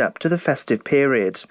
up 0.00 0.18
to 0.20 0.28
the 0.28 0.38
festive 0.38 0.84
period. 0.84 1.42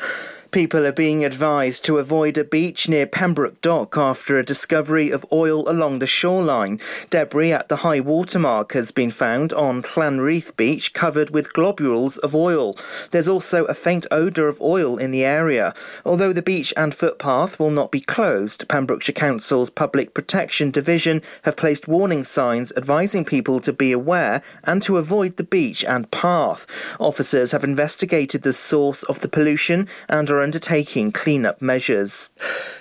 People 0.52 0.86
are 0.86 0.94
being 0.94 1.26
advised 1.26 1.84
to 1.86 1.98
avoid 1.98 2.38
a 2.38 2.44
beach 2.44 2.88
near 2.88 3.06
Pembroke 3.06 3.60
Dock 3.62 3.98
after 3.98 4.38
a 4.40 4.46
discovery 4.46 5.12
of 5.12 5.26
oil 5.32 5.68
along 5.70 6.00
the 6.00 6.08
shoreline. 6.08 6.80
Debris 7.10 7.52
at 7.52 7.68
the 7.68 7.78
high 7.78 8.00
water 8.00 8.40
mark 8.40 8.72
has 8.72 8.92
been 8.92 9.12
found 9.12 9.52
on 9.52 9.82
Llanreath 9.82 10.56
Beach 10.56 10.94
covered 10.94 11.32
with 11.32 11.52
globules 11.52 12.18
of 12.18 12.34
oil. 12.34 12.78
There's 13.12 13.28
also 13.28 13.66
a 13.66 13.74
faint 13.74 14.08
odour 14.10 14.48
of 14.48 14.62
oil 14.62 14.98
in 14.98 15.12
the 15.12 15.26
area. 15.26 15.74
Although 16.06 16.32
the 16.32 16.42
beach 16.42 16.74
and 16.78 16.96
footpath 16.96 17.60
will 17.60 17.72
not 17.72 17.92
be 17.92 18.00
closed, 18.00 18.68
Pembrokeshire 18.70 19.14
Council's 19.14 19.70
Public 19.70 20.14
Protection 20.14 20.72
Division 20.72 21.22
have 21.44 21.58
placed 21.58 21.90
warning 21.90 22.24
signs 22.24 22.72
advising 22.78 23.26
people 23.26 23.60
to 23.60 23.74
be 23.74 23.92
aware 23.92 24.42
and 24.64 24.82
to 24.84 24.98
avoid 24.98 25.36
the 25.36 25.44
beach 25.44 25.84
and 25.84 26.10
path. 26.12 26.66
Officers 27.00 27.52
have 27.52 27.66
investigated 27.66 28.44
the 28.44 28.54
source 28.54 29.04
of 29.04 29.20
the 29.20 29.28
pollution 29.28 29.88
and 30.08 30.30
are 30.30 30.38
undertaking 30.48 31.12
clean-up 31.12 31.62
measures. 31.62 32.30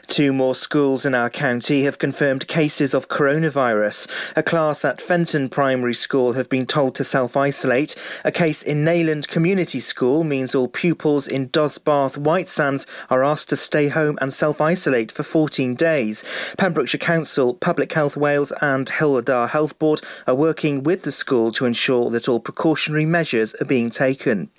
Two 0.07 0.33
more 0.33 0.55
schools 0.55 1.05
in 1.05 1.17
our 1.17 1.29
county 1.29 1.83
have 1.83 1.99
confirmed 1.99 2.47
cases 2.47 2.95
of 2.95 3.09
coronavirus. 3.09 4.09
A 4.37 4.43
class 4.45 4.85
at 4.85 5.01
Fenton 5.01 5.49
Primary 5.49 5.93
School 5.93 6.35
have 6.35 6.49
been 6.49 6.65
told 6.65 6.95
to 6.95 7.03
self-isolate. 7.03 7.97
A 8.25 8.31
case 8.31 8.63
in 8.63 8.85
Neyland 8.85 9.27
Community 9.27 9.81
School 9.81 10.23
means 10.23 10.55
all 10.55 10.69
pupils 10.69 11.27
in 11.27 11.49
Dosbarth 11.49 12.17
White 12.17 12.49
Sands 12.49 12.87
are 13.11 13.25
asked 13.25 13.49
to 13.49 13.57
stay 13.57 13.89
home 13.89 14.17
and 14.21 14.33
self-isolate 14.33 15.11
for 15.11 15.25
14 15.25 15.75
days. 15.75 16.23
Pembrokeshire 16.57 17.01
Council, 17.01 17.53
Public 17.53 17.93
Health 17.93 18.17
Wales 18.17 18.53
and 18.61 18.87
Dda 18.87 19.49
Health 19.49 19.77
Board 19.81 20.03
are 20.29 20.37
working 20.37 20.85
with 20.85 21.03
the 21.03 21.11
school 21.11 21.51
to 21.51 21.67
ensure 21.67 22.11
that 22.11 22.29
all 22.29 22.39
precautionary 22.39 23.07
measures 23.07 23.57
are 23.61 23.65
being 23.65 23.91
taken. 23.91 24.51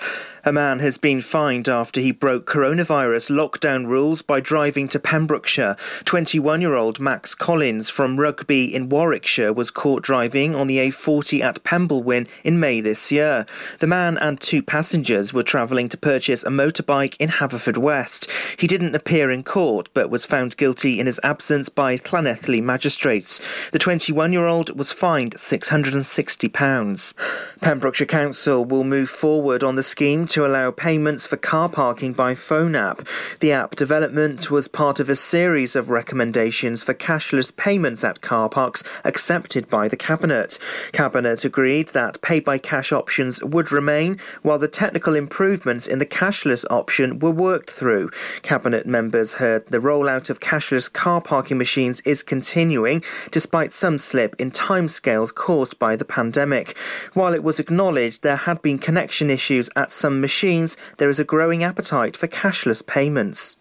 A 0.48 0.54
man 0.54 0.80
has 0.80 0.98
been 0.98 1.20
fined 1.20 1.68
after 1.68 2.00
he 2.00 2.14
broke 2.14 2.46
coronavirus 2.46 3.32
lockdown 3.32 3.86
rules 3.86 4.22
by 4.22 4.40
driving 4.40 4.88
to 4.88 4.98
Pembrokeshire. 4.98 5.76
21 6.06 6.62
year 6.62 6.74
old 6.74 7.02
Max 7.02 7.36
Collins 7.36 7.90
from 7.90 8.18
Rugby 8.18 8.74
in 8.74 8.88
Warwickshire 8.88 9.52
was 9.52 9.70
caught 9.70 10.04
driving 10.04 10.56
on 10.56 10.68
the 10.68 10.78
A40 10.78 11.42
at 11.42 11.62
Penblewin 11.66 12.30
in 12.46 12.62
May 12.62 12.80
this 12.80 13.12
year. 13.12 13.46
The 13.80 13.88
man 13.88 14.18
and 14.20 14.40
two 14.40 14.64
passengers 14.64 15.34
were 15.34 15.44
travelling 15.44 15.90
to 15.90 15.98
purchase 15.98 16.44
a 16.44 16.50
motorbike 16.50 17.18
in 17.20 17.28
Haverfordwest. 17.28 18.30
He 18.58 18.68
didn't 18.68 18.96
appear 18.96 19.30
in 19.30 19.44
court 19.44 19.90
but 19.94 20.10
was 20.10 20.24
found 20.24 20.56
guilty 20.56 20.98
in 20.98 21.08
his 21.08 21.20
absence 21.24 21.68
by 21.68 21.98
Llanelli 21.98 22.64
magistrates. 22.64 23.42
The 23.74 23.80
21 23.80 24.32
year 24.32 24.46
old 24.46 24.80
was 24.80 24.94
fined 24.94 25.36
£660. 25.36 27.60
Pembrokeshire 27.60 28.08
Council 28.08 28.64
will 28.64 28.86
move 28.86 29.10
forward 29.10 29.62
on 29.62 29.76
the 29.76 29.84
scheme 29.84 30.26
to 30.37 30.37
allow 30.46 30.72
payments 30.72 31.26
for 31.26 31.38
car 31.38 31.70
parking 31.70 32.14
by 32.14 32.36
phone 32.36 32.76
app. 32.76 33.08
The 33.40 33.52
app 33.52 33.76
development 33.76 34.52
was 34.52 34.68
part 34.68 35.00
of 35.00 35.10
a 35.10 35.16
series 35.16 35.76
of 35.76 35.90
recommendations 35.90 36.84
for 36.84 36.94
cashless 36.94 37.56
payments 37.56 38.04
at 38.04 38.22
car 38.22 38.50
parks 38.50 38.84
accepted 39.04 39.70
by 39.70 39.88
the 39.88 39.98
Cabinet. 39.98 40.60
Cabinet 40.92 41.46
agreed 41.46 41.90
that 41.90 42.22
pay 42.22 42.40
by 42.40 42.58
cash 42.58 42.92
options 42.92 43.44
would 43.44 43.72
remain 43.72 44.20
while 44.42 44.58
the 44.58 44.68
technical 44.68 45.16
improvements 45.16 45.88
in 45.88 46.00
the 46.00 46.06
cashless 46.06 46.66
option 46.70 47.20
were 47.20 47.32
worked 47.32 47.72
through. 47.72 48.10
Cabinet 48.42 48.86
members 48.86 49.34
heard 49.34 49.66
the 49.68 49.80
rollout 49.80 50.30
of 50.30 50.40
cashless 50.40 50.92
car 50.92 51.22
parking 51.22 51.58
machines 51.58 52.02
is 52.02 52.24
continuing 52.24 53.04
despite 53.32 53.72
some 53.72 53.98
slip 53.98 54.36
in 54.40 54.52
timescales 54.52 55.34
caused 55.34 55.78
by 55.80 55.96
the 55.96 56.06
pandemic. 56.06 56.78
While 57.14 57.34
it 57.34 57.44
was 57.44 57.60
acknowledged 57.60 58.24
there 58.24 58.36
had 58.36 58.62
been 58.62 58.80
connection 58.80 59.30
issues 59.30 59.70
at 59.76 59.92
some 59.92 60.22
machines, 60.28 60.76
there 60.98 61.08
is 61.08 61.22
a 61.22 61.24
growing 61.24 61.64
appetite 61.64 62.18
for 62.18 62.28
cashless 62.28 62.86
payments. 62.86 63.56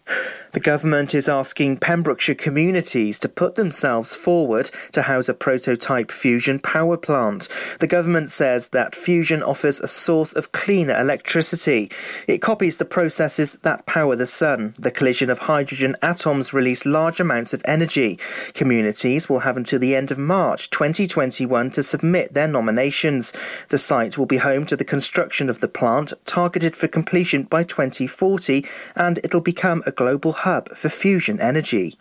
The 0.51 0.59
government 0.59 1.15
is 1.15 1.29
asking 1.29 1.77
Pembrokeshire 1.77 2.35
communities 2.35 3.19
to 3.19 3.29
put 3.29 3.55
themselves 3.55 4.15
forward 4.15 4.69
to 4.91 5.03
house 5.03 5.29
a 5.29 5.33
prototype 5.33 6.11
fusion 6.11 6.59
power 6.59 6.97
plant. 6.97 7.47
The 7.79 7.87
government 7.87 8.31
says 8.31 8.69
that 8.69 8.95
fusion 8.95 9.41
offers 9.43 9.79
a 9.79 9.87
source 9.87 10.33
of 10.33 10.51
cleaner 10.51 10.99
electricity. 10.99 11.89
It 12.27 12.41
copies 12.41 12.77
the 12.77 12.85
processes 12.85 13.57
that 13.61 13.85
power 13.85 14.15
the 14.15 14.27
sun. 14.27 14.73
The 14.77 14.91
collision 14.91 15.29
of 15.29 15.39
hydrogen 15.39 15.95
atoms 16.01 16.53
release 16.53 16.85
large 16.85 17.21
amounts 17.21 17.53
of 17.53 17.61
energy. 17.63 18.19
Communities 18.53 19.29
will 19.29 19.39
have 19.39 19.55
until 19.55 19.79
the 19.79 19.95
end 19.95 20.11
of 20.11 20.17
March 20.17 20.69
2021 20.71 21.71
to 21.71 21.83
submit 21.83 22.33
their 22.33 22.47
nominations. 22.47 23.31
The 23.69 23.77
site 23.77 24.17
will 24.17 24.25
be 24.25 24.37
home 24.37 24.65
to 24.65 24.75
the 24.75 24.83
construction 24.83 25.49
of 25.49 25.59
the 25.59 25.67
plant, 25.67 26.13
targeted 26.47 26.77
for 26.77 26.87
completion 26.87 27.43
by 27.43 27.61
2040, 27.61 28.65
and 28.95 29.19
it'll 29.21 29.41
become 29.41 29.83
a 29.85 29.91
global 29.91 30.31
hub 30.31 30.69
for 30.77 30.87
fusion 30.87 31.41
energy. 31.41 31.97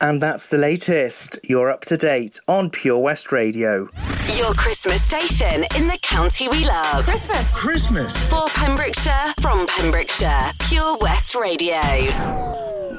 And 0.00 0.22
that's 0.22 0.50
the 0.50 0.56
latest. 0.56 1.36
You're 1.42 1.68
up 1.68 1.84
to 1.86 1.96
date 1.96 2.38
on 2.46 2.70
Pure 2.70 3.00
West 3.00 3.32
Radio. 3.32 3.88
Your 4.36 4.54
Christmas 4.54 5.02
station 5.02 5.64
in 5.76 5.88
the 5.88 5.98
county 6.00 6.46
we 6.46 6.64
love. 6.64 7.04
Christmas. 7.04 7.56
Christmas. 7.56 8.28
For 8.28 8.46
Pembrokeshire, 8.50 9.34
from 9.40 9.66
Pembrokeshire, 9.66 10.52
Pure 10.68 10.98
West 10.98 11.34
Radio. 11.34 11.80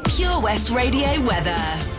Pure 0.03 0.41
West 0.41 0.69
Radio 0.69 1.21
weather. 1.21 1.98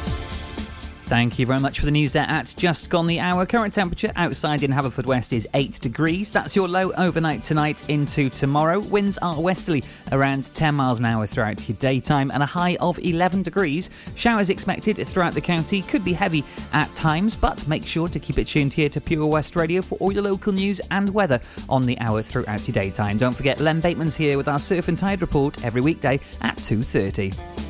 Thank 1.11 1.41
you 1.41 1.47
very 1.47 1.59
much 1.59 1.81
for 1.81 1.87
the 1.87 1.91
news 1.91 2.13
there 2.13 2.27
at 2.29 2.55
just 2.57 2.89
gone 2.89 3.09
the 3.09 3.19
hour. 3.19 3.45
Current 3.45 3.75
temperature 3.75 4.13
outside 4.15 4.63
in 4.63 4.71
Haverfordwest 4.71 5.33
is 5.33 5.49
8 5.55 5.81
degrees. 5.81 6.31
That's 6.31 6.55
your 6.55 6.69
low 6.69 6.93
overnight 6.93 7.43
tonight 7.43 7.89
into 7.91 8.31
tomorrow. 8.31 8.79
Winds 8.79 9.19
are 9.19 9.41
westerly 9.41 9.83
around 10.13 10.55
10 10.55 10.73
miles 10.73 11.01
an 11.01 11.07
hour 11.07 11.27
throughout 11.27 11.69
your 11.69 11.77
daytime 11.79 12.31
and 12.33 12.45
a 12.45 12.47
high 12.47 12.77
of 12.77 12.97
11 13.01 13.43
degrees. 13.43 13.91
Showers 14.15 14.51
expected 14.51 15.05
throughout 15.05 15.35
the 15.35 15.41
county 15.41 15.83
could 15.83 16.05
be 16.05 16.13
heavy 16.13 16.45
at 16.73 16.95
times, 16.95 17.35
but 17.35 17.67
make 17.67 17.85
sure 17.85 18.07
to 18.07 18.21
keep 18.21 18.39
it 18.39 18.47
tuned 18.47 18.73
here 18.73 18.89
to 18.89 19.01
Pure 19.01 19.27
West 19.27 19.57
Radio 19.57 19.83
for 19.83 19.97
all 19.97 20.13
your 20.13 20.23
local 20.23 20.53
news 20.53 20.81
and 20.93 21.13
weather 21.13 21.41
on 21.69 21.83
the 21.83 21.99
hour 21.99 22.23
throughout 22.23 22.69
your 22.69 22.73
daytime. 22.73 23.19
Don't 23.19 23.35
forget 23.35 23.59
Len 23.59 23.81
Bateman's 23.81 24.15
here 24.15 24.37
with 24.37 24.47
our 24.47 24.61
surf 24.61 24.87
and 24.87 24.97
tide 24.97 25.23
report 25.23 25.65
every 25.65 25.81
weekday 25.81 26.21
at 26.41 26.57
2:30. 26.59 27.70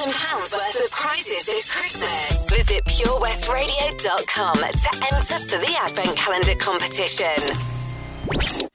£3,000 0.00 0.56
worth 0.56 0.82
of 0.82 0.90
prizes 0.90 1.44
this 1.44 1.68
Christmas. 1.68 2.46
Visit 2.48 2.82
purewestradio.com 2.86 4.54
to 4.54 5.04
enter 5.04 5.22
for 5.50 5.58
the 5.58 5.76
Advent 5.78 6.16
Calendar 6.16 6.54
competition. 6.54 8.69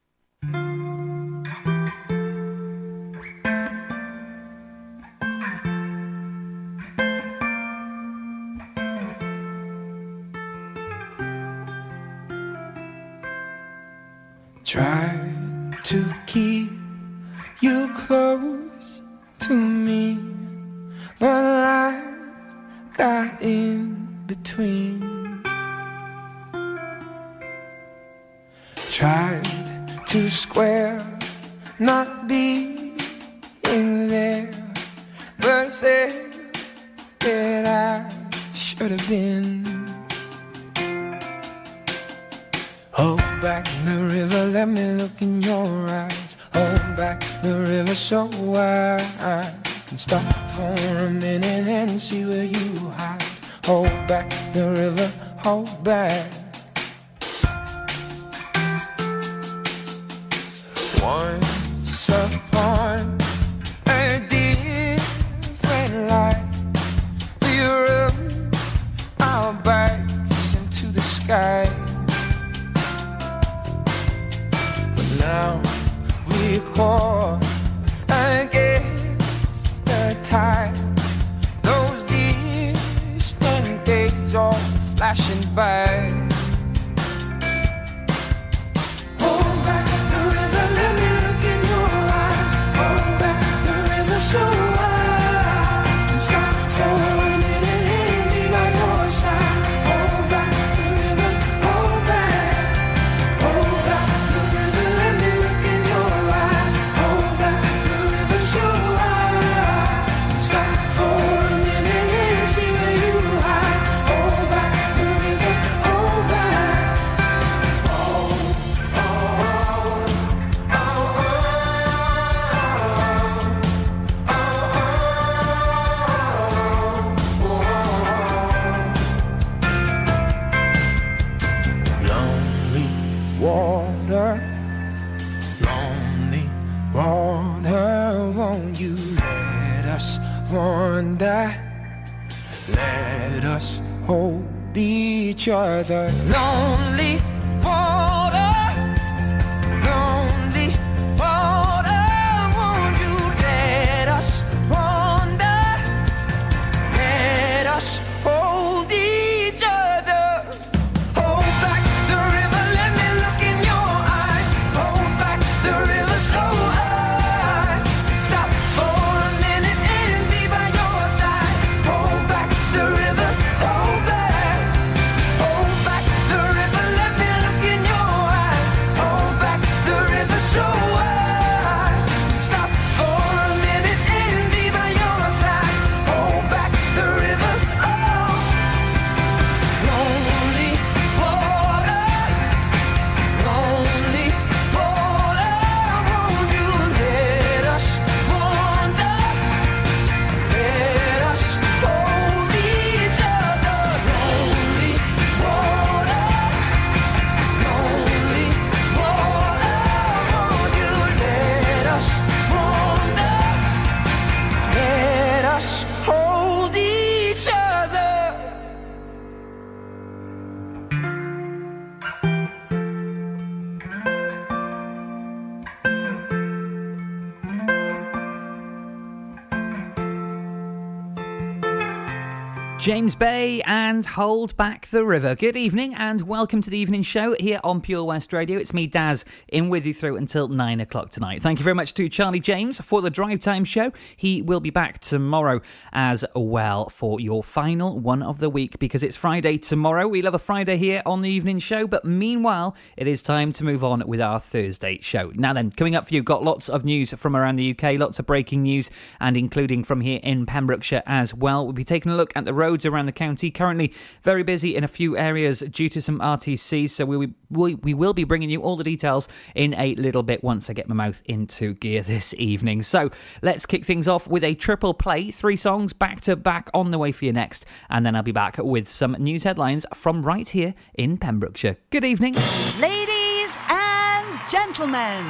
James 232.85 233.15
Bay 233.15 233.63
and 233.65 234.05
Hold 234.05 234.55
Back 234.57 234.85
the 234.91 235.03
River. 235.03 235.33
Good 235.33 235.55
evening 235.55 235.95
and 235.95 236.21
welcome 236.21 236.61
to 236.61 236.69
the 236.69 236.77
evening 236.77 237.01
show 237.01 237.35
here 237.39 237.59
on 237.63 237.81
Pure 237.81 238.03
West 238.03 238.31
Radio. 238.31 238.59
It's 238.59 238.75
me, 238.75 238.85
Daz, 238.85 239.25
in 239.47 239.69
with 239.69 239.87
you 239.87 239.93
through 239.95 240.17
until 240.17 240.49
nine 240.49 240.79
o'clock 240.79 241.09
tonight. 241.09 241.41
Thank 241.41 241.57
you 241.57 241.63
very 241.63 241.73
much 241.73 241.95
to 241.95 242.07
Charlie 242.09 242.39
James 242.39 242.79
for 242.79 243.01
the 243.01 243.09
drive 243.09 243.39
time 243.39 243.65
show. 243.65 243.91
He 244.15 244.43
will 244.43 244.59
be 244.59 244.69
back 244.69 244.99
tomorrow 244.99 245.61
as 245.93 246.23
well 246.35 246.89
for 246.89 247.19
your 247.19 247.43
final 247.43 247.97
one 247.97 248.21
of 248.21 248.37
the 248.37 248.51
week 248.51 248.77
because 248.77 249.01
it's 249.01 249.17
Friday 249.17 249.57
tomorrow. 249.57 250.07
We 250.07 250.21
love 250.21 250.35
a 250.35 250.37
Friday 250.37 250.77
here 250.77 251.01
on 251.07 251.23
the 251.23 251.29
evening 251.31 251.57
show, 251.57 251.87
but 251.87 252.05
meanwhile, 252.05 252.75
it 252.97 253.07
is 253.07 253.23
time 253.23 253.51
to 253.53 253.63
move 253.63 253.83
on 253.83 254.03
with 254.05 254.21
our 254.21 254.39
Thursday 254.39 254.99
show. 255.01 255.31
Now, 255.33 255.53
then, 255.53 255.71
coming 255.71 255.95
up 255.95 256.09
for 256.09 256.13
you, 256.13 256.21
got 256.21 256.43
lots 256.43 256.69
of 256.69 256.85
news 256.85 257.13
from 257.13 257.35
around 257.35 257.55
the 257.55 257.71
UK, 257.71 257.97
lots 257.97 258.19
of 258.19 258.27
breaking 258.27 258.61
news, 258.61 258.91
and 259.19 259.35
including 259.35 259.83
from 259.83 260.01
here 260.01 260.19
in 260.21 260.45
Pembrokeshire 260.45 261.01
as 261.07 261.33
well. 261.33 261.63
We'll 261.63 261.73
be 261.73 261.83
taking 261.83 262.11
a 262.11 262.15
look 262.15 262.31
at 262.35 262.45
the 262.45 262.53
roads 262.75 262.85
around 262.85 263.05
the 263.05 263.11
county. 263.13 263.49
Currently, 263.49 263.93
very 264.21 264.43
busy 264.43 264.75
in 264.75 264.83
a 264.83 264.87
few 264.87 265.17
areas 265.17 265.61
due 265.61 265.87
to 265.87 266.01
some 266.01 266.19
RTCs, 266.19 266.89
so 266.89 267.05
we, 267.05 267.33
we, 267.49 267.75
we 267.75 267.93
will 267.93 268.13
be 268.13 268.25
bringing 268.25 268.49
you 268.49 268.61
all 268.61 268.75
the 268.75 268.83
details 268.83 269.29
in 269.55 269.73
a 269.75 269.95
little 269.95 270.23
bit 270.23 270.43
once 270.43 270.69
I 270.69 270.73
get 270.73 270.89
my 270.89 270.95
mouth 270.95 271.21
into 271.23 271.73
gear 271.75 272.03
this 272.03 272.33
evening. 272.37 272.83
So 272.83 273.11
let's 273.41 273.65
kick 273.65 273.85
things 273.85 274.09
off 274.09 274.27
with 274.27 274.43
a 274.43 274.55
triple 274.55 274.93
play, 274.93 275.31
three 275.31 275.55
songs 275.55 275.93
back 275.93 276.19
to 276.21 276.35
back 276.35 276.69
on 276.73 276.91
the 276.91 276.97
way 276.97 277.13
for 277.13 277.23
you 277.23 277.31
next, 277.31 277.65
and 277.89 278.05
then 278.05 278.13
I'll 278.13 278.23
be 278.23 278.33
back 278.33 278.57
with 278.57 278.89
some 278.89 279.13
news 279.13 279.43
headlines 279.43 279.85
from 279.93 280.23
right 280.23 280.49
here 280.49 280.73
in 280.95 281.17
Pembrokeshire. 281.17 281.77
Good 281.91 282.03
evening. 282.03 282.35
Ladies 282.81 283.51
and 283.69 284.39
gentlemen, 284.51 285.23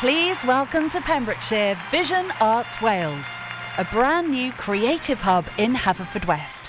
please 0.00 0.44
welcome 0.44 0.90
to 0.90 1.00
Pembrokeshire 1.00 1.78
Vision 1.92 2.32
Arts 2.40 2.82
Wales. 2.82 3.24
a 3.78 3.84
brand 3.84 4.28
new 4.28 4.50
creative 4.52 5.20
hub 5.20 5.46
in 5.56 5.72
Haverfordwest. 5.72 6.68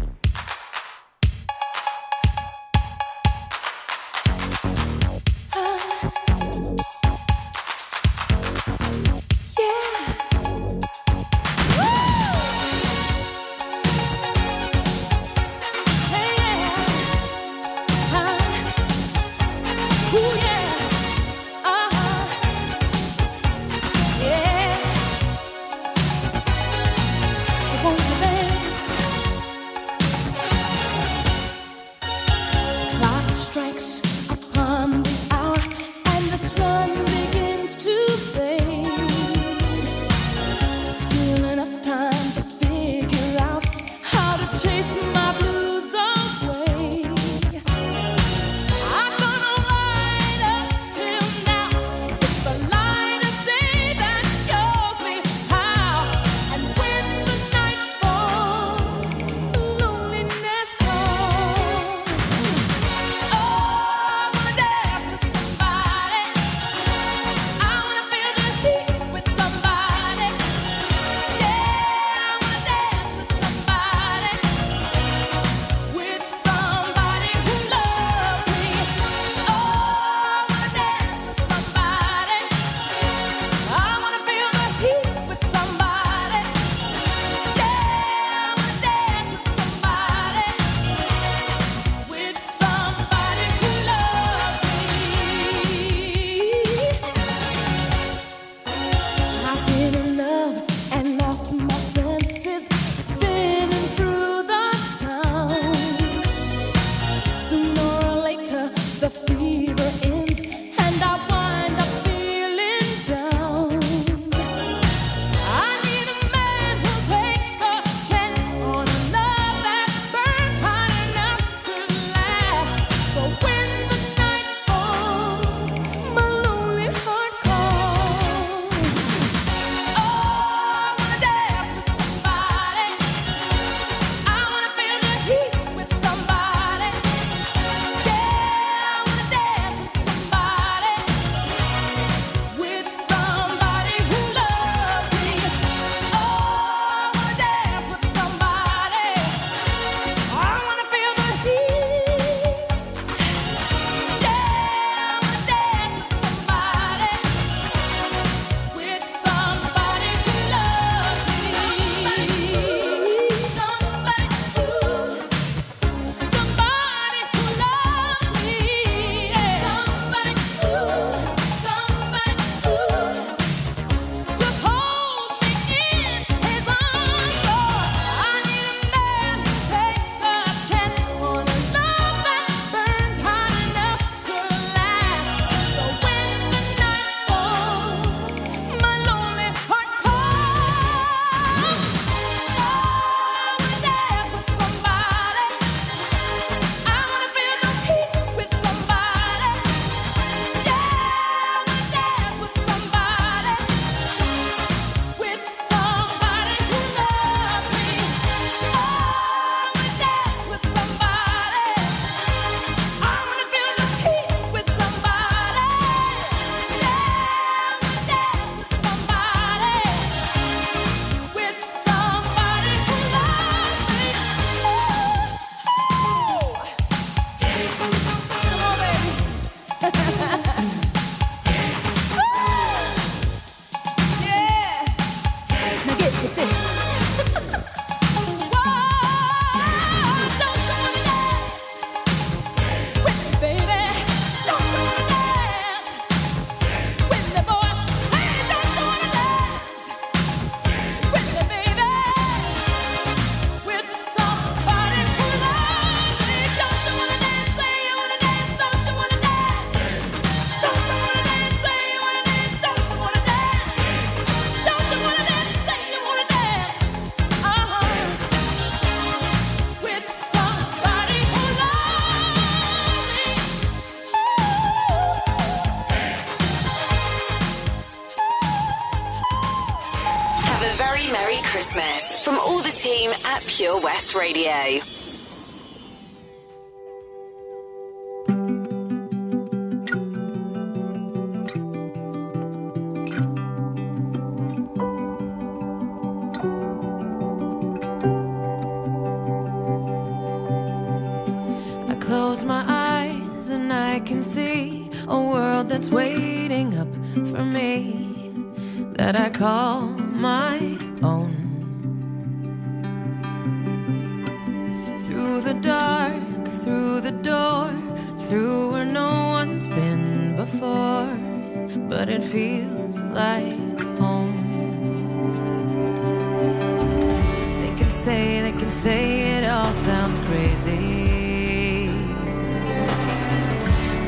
say, 328.05 328.41
they 328.41 328.51
can 328.51 328.71
say 328.71 329.37
it 329.37 329.43
all 329.47 329.71
sounds 329.71 330.17
crazy. 330.27 331.85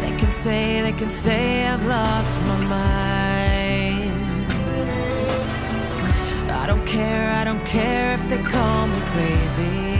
They 0.02 0.18
can 0.18 0.32
say, 0.32 0.82
they 0.82 0.94
can 0.94 1.12
say 1.12 1.68
I've 1.68 1.86
lost 1.86 2.42
my 2.42 2.58
mind. 2.78 4.52
I 6.50 6.66
don't 6.66 6.86
care, 6.88 7.30
I 7.40 7.44
don't 7.44 7.64
care 7.66 8.16
if 8.16 8.28
they 8.30 8.42
call 8.42 8.88
me 8.88 9.00
crazy. 9.14 9.93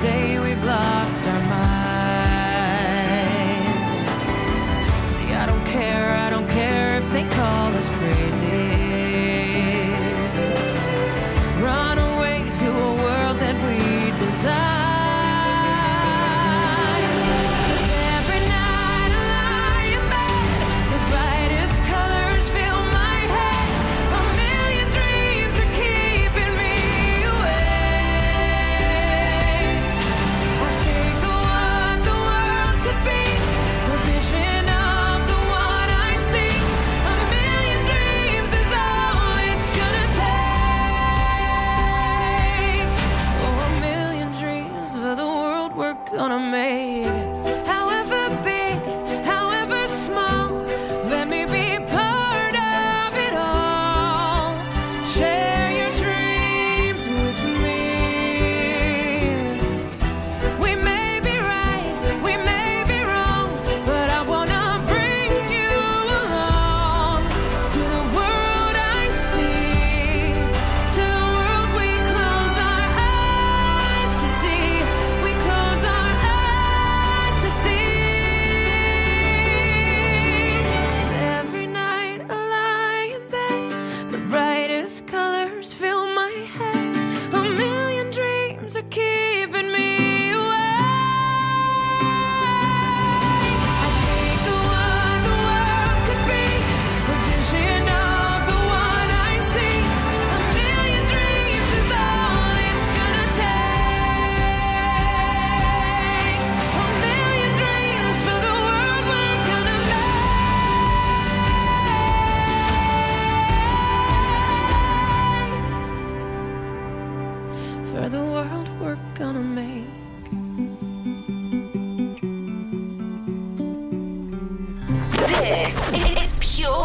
say 0.00 0.47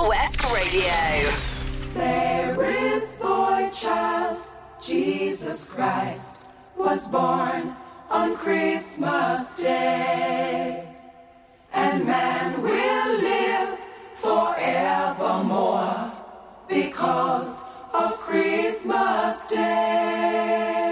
West 0.07 0.43
Radio. 0.53 1.31
There 1.93 2.61
is 2.63 3.15
boy 3.15 3.69
child, 3.71 4.37
Jesus 4.81 5.69
Christ 5.69 6.43
was 6.77 7.07
born 7.07 7.73
on 8.09 8.35
Christmas 8.35 9.55
Day. 9.55 10.93
And 11.71 12.05
man 12.05 12.61
will 12.61 13.17
live 13.17 13.79
forevermore 14.15 16.11
because 16.67 17.63
of 17.93 18.11
Christmas 18.19 19.47
Day. 19.47 20.82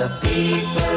Laughter. 0.00 0.28
People 0.28 0.89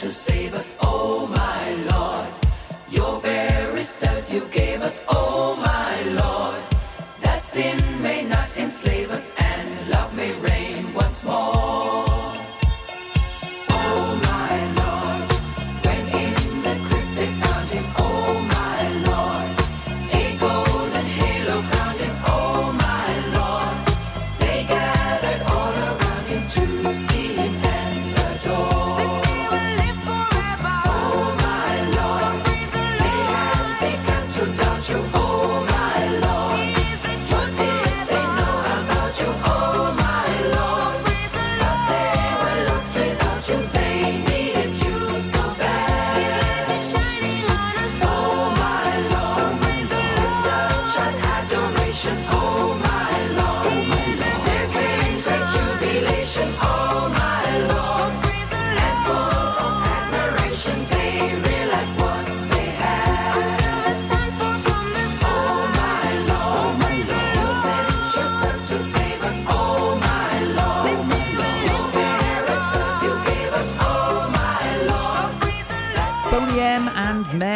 to 0.00 0.08
save 0.08 0.54
us. 0.54 0.74
Oh 0.82 1.26
my 1.26 1.49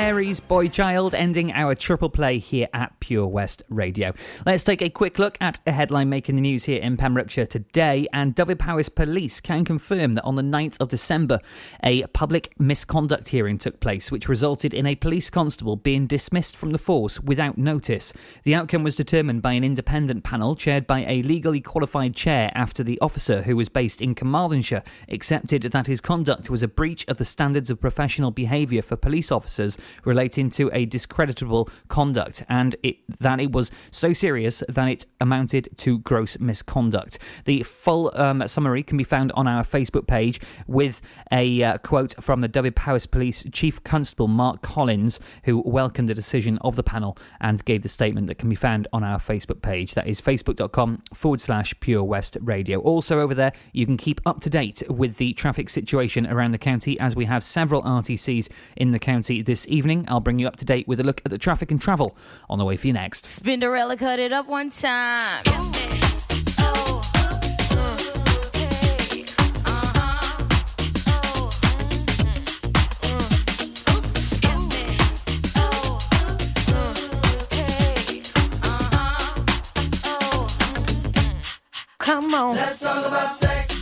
Mary's 0.04 0.38
Boy 0.54 0.68
Child 0.68 1.16
ending 1.16 1.50
our 1.50 1.74
triple 1.74 2.08
play 2.08 2.38
here 2.38 2.68
at 2.72 3.00
Pure 3.00 3.26
West 3.26 3.64
Radio. 3.68 4.14
Let's 4.46 4.62
take 4.62 4.82
a 4.82 4.88
quick 4.88 5.18
look 5.18 5.36
at 5.40 5.58
a 5.66 5.72
headline 5.72 6.08
making 6.08 6.36
the 6.36 6.42
news 6.42 6.66
here 6.66 6.80
in 6.80 6.96
Pembrokeshire 6.96 7.46
today. 7.46 8.06
And 8.12 8.36
Dyfed 8.36 8.60
Powys 8.60 8.88
Police 8.88 9.40
can 9.40 9.64
confirm 9.64 10.14
that 10.14 10.22
on 10.22 10.36
the 10.36 10.42
9th 10.42 10.76
of 10.78 10.90
December, 10.90 11.40
a 11.82 12.06
public 12.06 12.54
misconduct 12.56 13.30
hearing 13.30 13.58
took 13.58 13.80
place, 13.80 14.12
which 14.12 14.28
resulted 14.28 14.72
in 14.72 14.86
a 14.86 14.94
police 14.94 15.28
constable 15.28 15.74
being 15.74 16.06
dismissed 16.06 16.56
from 16.56 16.70
the 16.70 16.78
force 16.78 17.18
without 17.18 17.58
notice. 17.58 18.12
The 18.44 18.54
outcome 18.54 18.84
was 18.84 18.94
determined 18.94 19.42
by 19.42 19.54
an 19.54 19.64
independent 19.64 20.22
panel 20.22 20.54
chaired 20.54 20.86
by 20.86 21.04
a 21.06 21.22
legally 21.22 21.62
qualified 21.62 22.14
chair 22.14 22.52
after 22.54 22.84
the 22.84 23.00
officer, 23.00 23.42
who 23.42 23.56
was 23.56 23.68
based 23.68 24.00
in 24.00 24.14
Carmarthenshire, 24.14 24.84
accepted 25.08 25.62
that 25.62 25.88
his 25.88 26.00
conduct 26.00 26.48
was 26.48 26.62
a 26.62 26.68
breach 26.68 27.04
of 27.08 27.16
the 27.16 27.24
standards 27.24 27.70
of 27.70 27.80
professional 27.80 28.30
behaviour 28.30 28.82
for 28.82 28.94
police 28.94 29.32
officers 29.32 29.76
relating 30.04 30.43
to 30.50 30.70
a 30.72 30.84
discreditable 30.84 31.68
conduct 31.88 32.44
and 32.48 32.76
it, 32.82 32.96
that 33.20 33.40
it 33.40 33.52
was 33.52 33.70
so 33.90 34.12
serious 34.12 34.62
that 34.68 34.88
it 34.88 35.06
amounted 35.20 35.68
to 35.78 35.98
gross 35.98 36.38
misconduct. 36.38 37.18
The 37.44 37.62
full 37.62 38.12
um, 38.14 38.46
summary 38.48 38.82
can 38.82 38.96
be 38.96 39.04
found 39.04 39.32
on 39.32 39.46
our 39.46 39.64
Facebook 39.64 40.06
page 40.06 40.40
with 40.66 41.00
a 41.32 41.62
uh, 41.62 41.78
quote 41.78 42.14
from 42.22 42.40
the 42.40 42.48
Dyfed 42.48 42.74
Powys 42.74 43.06
Police 43.06 43.44
Chief 43.52 43.82
Constable 43.84 44.28
Mark 44.28 44.62
Collins, 44.62 45.20
who 45.44 45.62
welcomed 45.64 46.08
the 46.08 46.14
decision 46.14 46.58
of 46.58 46.76
the 46.76 46.82
panel 46.82 47.16
and 47.40 47.64
gave 47.64 47.82
the 47.82 47.88
statement 47.88 48.26
that 48.26 48.36
can 48.36 48.48
be 48.48 48.56
found 48.56 48.88
on 48.92 49.04
our 49.04 49.18
Facebook 49.18 49.62
page. 49.62 49.94
That 49.94 50.06
is 50.06 50.20
facebook.com 50.20 51.02
forward 51.12 51.40
slash 51.40 51.74
Pure 51.80 52.04
West 52.04 52.36
Radio. 52.40 52.80
Also, 52.80 53.20
over 53.20 53.34
there, 53.34 53.52
you 53.72 53.86
can 53.86 53.96
keep 53.96 54.20
up 54.26 54.40
to 54.40 54.50
date 54.50 54.82
with 54.88 55.16
the 55.16 55.32
traffic 55.34 55.68
situation 55.68 56.26
around 56.26 56.52
the 56.52 56.58
county 56.58 56.98
as 57.00 57.16
we 57.16 57.24
have 57.26 57.44
several 57.44 57.82
RTCs 57.82 58.48
in 58.76 58.90
the 58.90 58.98
county 58.98 59.42
this 59.42 59.66
evening. 59.68 60.04
I'll 60.08 60.20
bring 60.24 60.38
you 60.38 60.48
up 60.48 60.56
to 60.56 60.64
date 60.64 60.88
with 60.88 60.98
a 60.98 61.04
look 61.04 61.20
at 61.24 61.30
the 61.30 61.38
traffic 61.38 61.70
and 61.70 61.80
travel 61.80 62.16
on 62.50 62.58
the 62.58 62.64
way 62.64 62.76
for 62.76 62.86
you 62.86 62.92
next. 62.92 63.24
Spinderella 63.24 63.98
cut 63.98 64.18
it 64.18 64.32
up 64.32 64.48
one 64.48 64.70
time. 64.70 65.44
Come 81.98 82.34
on. 82.34 82.56
Let's 82.56 82.80
talk 82.80 83.06
about 83.06 83.32
sex, 83.32 83.73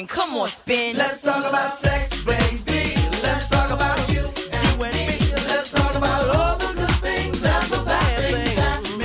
Alright 0.00 0.08
then, 0.08 0.16
come 0.16 0.36
on, 0.38 0.48
spin. 0.48 0.96
Let's 0.96 1.20
talk 1.20 1.44
about 1.44 1.74
sex, 1.74 2.24
baby. 2.24 2.94
Let's 3.22 3.50
talk 3.50 3.70
about 3.70 3.98
you 4.10 4.22
and 4.22 4.78
me. 4.80 5.18
Let's 5.46 5.72
talk 5.72 5.94
about 5.94 6.34
all 6.34 6.56
the 6.56 6.72
good 6.74 6.90
things 7.04 7.44
and 7.44 7.64
the 7.70 7.82
bad 7.84 8.18
things 8.32 8.56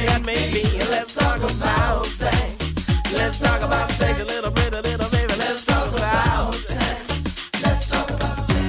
that 0.06 0.26
may 0.26 0.52
be. 0.54 0.64
Let's 0.90 1.14
talk 1.14 1.40
about 1.40 2.06
sex. 2.06 3.12
Let's 3.12 3.40
talk 3.40 3.62
about 3.62 3.90
sex. 3.90 4.22
A 4.22 4.26
little 4.26 4.52
bit, 4.52 4.74
a 4.74 4.82
little 4.82 5.10
baby. 5.10 5.34
Let's 5.38 5.66
talk 5.66 5.92
about 5.92 6.54
sex. 6.54 7.52
Let's 7.62 7.92
talk 7.92 8.10
about 8.10 8.38
sex. 8.38 8.64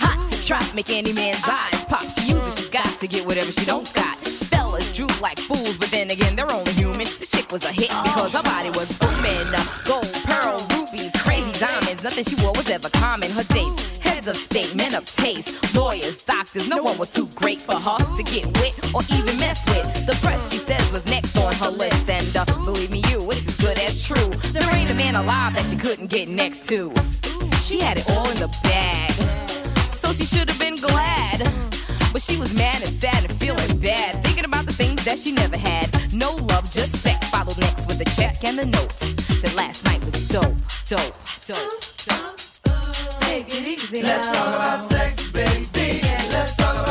Hot 0.00 0.18
to 0.30 0.42
try, 0.44 0.60
make 0.74 0.90
any 0.90 1.12
man's 1.12 1.48
eyes. 1.48 1.84
Pop, 1.84 2.02
she 2.02 2.32
uses, 2.32 2.58
she 2.58 2.68
got 2.70 2.98
to 2.98 3.06
get 3.06 3.24
whatever 3.24 3.52
she 3.52 3.64
don't 3.64 3.92
got. 3.94 4.16
Fellas 4.16 4.92
drew 4.92 5.06
like 5.20 5.38
fools, 5.38 5.76
but 5.76 5.90
then 5.92 6.10
again, 6.10 6.34
they're 6.34 6.50
only 6.50 6.72
human. 6.72 7.06
The 7.20 7.28
chick 7.30 7.52
was 7.52 7.64
a 7.64 7.70
hit 7.70 7.90
because 7.90 8.32
her 8.32 8.42
body 8.42 8.70
was 8.70 8.98
booming. 8.98 9.65
Nothing 12.06 12.22
she 12.22 12.40
wore 12.40 12.52
was 12.52 12.70
ever 12.70 12.88
common. 12.90 13.28
Her 13.32 13.42
dates, 13.52 13.98
heads 13.98 14.28
of 14.28 14.36
state, 14.36 14.76
men 14.76 14.94
of 14.94 15.04
taste, 15.04 15.74
lawyers, 15.74 16.22
doctors. 16.22 16.68
No 16.68 16.80
one 16.80 16.96
was 16.98 17.12
too 17.12 17.26
great 17.34 17.60
for 17.60 17.74
her 17.74 17.98
to 17.98 18.22
get 18.22 18.46
with 18.62 18.78
or 18.94 19.02
even 19.18 19.36
mess 19.40 19.66
with. 19.66 20.06
The 20.06 20.16
press, 20.22 20.52
she 20.52 20.58
says, 20.58 20.92
was 20.92 21.04
next 21.06 21.36
on 21.36 21.52
her 21.54 21.68
list. 21.68 22.08
And 22.08 22.36
uh, 22.36 22.44
believe 22.64 22.92
me, 22.92 23.02
you, 23.10 23.18
it's 23.32 23.48
as 23.48 23.56
good 23.56 23.76
as 23.80 24.06
true. 24.06 24.30
There 24.52 24.62
ain't 24.72 24.88
a 24.88 24.94
man 24.94 25.16
alive 25.16 25.56
that 25.56 25.66
she 25.66 25.74
couldn't 25.74 26.06
get 26.06 26.28
next 26.28 26.66
to. 26.66 26.92
She 27.64 27.80
had 27.80 27.98
it 27.98 28.08
all 28.12 28.30
in 28.30 28.36
the 28.36 28.54
bag. 28.62 29.10
So 29.90 30.12
she 30.12 30.26
should 30.26 30.48
have 30.48 30.60
been 30.60 30.76
glad. 30.76 31.42
But 32.12 32.22
she 32.22 32.36
was 32.36 32.54
mad 32.56 32.82
and 32.82 32.90
sad 33.02 33.24
and 33.24 33.32
feeling 33.32 33.80
bad. 33.80 34.22
Thinking 34.22 34.44
about 34.44 34.64
the 34.64 34.72
things 34.72 35.04
that 35.06 35.18
she 35.18 35.32
never 35.32 35.56
had. 35.56 35.90
No 36.14 36.36
love, 36.36 36.70
just 36.70 36.94
sex. 37.02 37.28
Followed 37.30 37.58
next 37.58 37.88
with 37.88 38.00
a 38.00 38.08
check 38.14 38.44
and 38.44 38.56
the 38.60 38.66
note. 38.66 38.94
That 39.42 39.56
last 39.56 39.84
night 39.84 40.04
was 40.04 40.28
dope, 40.28 40.54
dope, 40.86 41.18
dope. 41.48 41.95
Let's 44.02 44.32
talk 44.32 44.54
about 44.54 44.80
sex, 44.80 45.30
baby. 45.32 46.00
Let's 46.30 46.56
talk 46.56 46.74
about 46.74 46.85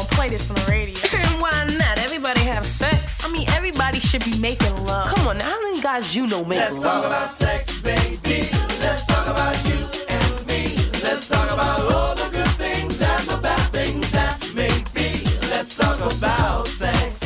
gonna 0.00 0.14
play 0.14 0.28
this 0.28 0.50
on 0.50 0.56
the 0.56 0.66
radio. 0.70 0.94
And 1.12 1.40
why 1.40 1.50
not? 1.78 1.98
Everybody 1.98 2.40
have 2.42 2.64
sex. 2.64 3.24
I 3.24 3.30
mean, 3.32 3.48
everybody 3.50 3.98
should 3.98 4.24
be 4.24 4.38
making 4.38 4.74
love. 4.86 5.08
Come 5.14 5.28
on, 5.28 5.38
now, 5.38 5.44
how 5.50 5.62
many 5.62 5.80
guys 5.80 6.14
you 6.16 6.26
know 6.26 6.44
make 6.44 6.58
Let's 6.58 6.74
love? 6.74 6.82
talk 6.84 7.04
about 7.04 7.30
sex, 7.30 7.80
baby. 7.80 8.48
Let's 8.80 9.06
talk 9.06 9.26
about 9.26 9.56
you 9.68 9.78
and 10.08 10.46
me. 10.46 10.62
Let's 11.04 11.28
talk 11.28 11.50
about 11.52 11.92
all 11.92 12.14
the 12.14 12.28
good 12.32 12.52
things 12.62 13.02
and 13.02 13.24
the 13.28 13.38
bad 13.42 13.64
things 13.72 14.10
that 14.12 14.36
may 14.54 14.72
be. 14.94 15.08
Let's 15.50 15.76
talk 15.76 15.98
about 16.00 16.66
sex. 16.68 17.20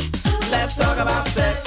Let's 0.51 0.75
talk 0.75 0.97
about 0.97 1.27
sex. 1.27 1.64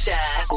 Pembrokeshire. 0.00 0.49